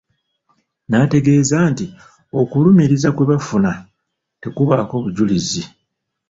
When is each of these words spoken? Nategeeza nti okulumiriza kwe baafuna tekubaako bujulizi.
Nategeeza 0.89 1.57
nti 1.71 1.85
okulumiriza 2.41 3.09
kwe 3.11 3.25
baafuna 3.29 3.71
tekubaako 4.41 4.93
bujulizi. 5.03 5.63